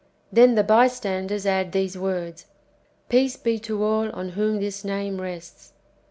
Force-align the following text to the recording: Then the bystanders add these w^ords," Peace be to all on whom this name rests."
Then 0.31 0.55
the 0.55 0.63
bystanders 0.63 1.45
add 1.45 1.73
these 1.73 1.95
w^ords," 1.95 2.45
Peace 3.09 3.37
be 3.37 3.59
to 3.59 3.83
all 3.83 4.09
on 4.13 4.29
whom 4.29 4.59
this 4.59 4.83
name 4.83 5.21
rests." 5.21 5.73